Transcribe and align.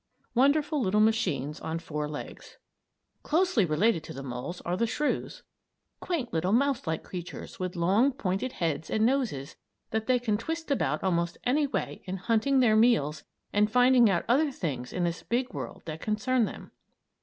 WONDERFUL 0.33 0.81
LITTLE 0.81 0.99
MACHINES 0.99 1.59
ON 1.59 1.77
FOUR 1.77 2.09
LEGS 2.09 2.57
Closely 3.21 3.65
related 3.65 4.03
to 4.05 4.13
the 4.13 4.23
moles 4.23 4.59
are 4.61 4.75
the 4.75 4.87
shrews 4.87 5.43
quaint 5.99 6.33
little 6.33 6.51
mouse 6.51 6.87
like 6.87 7.03
creatures 7.03 7.59
with 7.59 7.75
long, 7.75 8.11
pointed 8.11 8.53
heads 8.53 8.89
and 8.89 9.05
noses 9.05 9.57
that 9.91 10.07
they 10.07 10.17
can 10.17 10.39
twist 10.39 10.71
about 10.71 11.03
almost 11.03 11.37
any 11.43 11.67
way 11.67 12.01
in 12.05 12.17
hunting 12.17 12.61
their 12.61 12.75
meals 12.75 13.25
and 13.53 13.69
finding 13.69 14.09
out 14.09 14.25
other 14.27 14.49
things 14.51 14.91
in 14.91 15.03
this 15.03 15.21
big 15.21 15.53
world 15.53 15.83
that 15.85 16.01
concern 16.01 16.45
them. 16.45 16.71